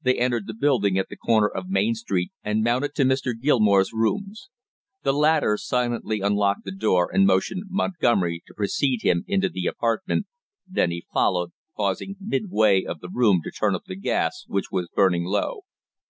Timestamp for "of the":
12.84-13.10